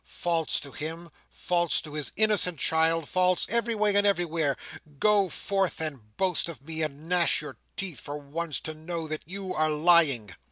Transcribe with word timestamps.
False 0.03 0.59
to 0.59 0.71
him, 0.71 1.11
false 1.29 1.79
to 1.79 1.93
his 1.93 2.11
innocent 2.15 2.57
child, 2.57 3.07
false 3.07 3.45
every 3.51 3.75
way 3.75 3.93
and 3.93 4.07
everywhere, 4.07 4.57
go 4.97 5.29
forth 5.29 5.79
and 5.79 6.17
boast 6.17 6.49
of 6.49 6.59
me, 6.65 6.81
and 6.81 7.07
gnash 7.07 7.39
your 7.43 7.55
teeth, 7.77 7.99
for 8.01 8.17
once, 8.17 8.59
to 8.59 8.73
know 8.73 9.07
that 9.07 9.21
you 9.27 9.53
are 9.53 9.69
lying!" 9.69 10.35